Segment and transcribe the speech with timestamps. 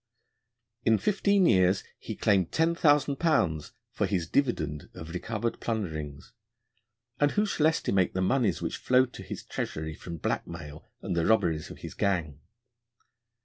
[0.83, 6.33] In fifteen years he claimed £10,000 for his dividend of recovered plunderings,
[7.19, 11.27] and who shall estimate the moneys which flowed to his treasury from blackmail and the
[11.27, 12.39] robberies of his gang?